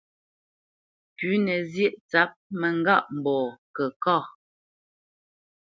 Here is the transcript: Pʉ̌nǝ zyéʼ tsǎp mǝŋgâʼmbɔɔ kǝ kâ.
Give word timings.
Pʉ̌nǝ 1.15 1.55
zyéʼ 1.71 1.93
tsǎp 2.09 2.31
mǝŋgâʼmbɔɔ 2.59 3.41
kǝ 3.75 3.85
kâ. 4.03 4.17